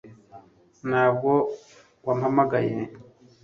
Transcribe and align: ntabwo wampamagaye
ntabwo 0.89 1.31
wampamagaye 2.05 2.75